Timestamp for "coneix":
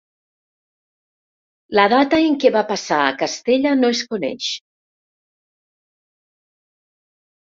4.13-4.49